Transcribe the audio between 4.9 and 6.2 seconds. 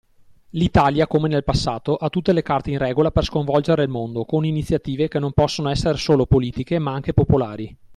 che non possono essere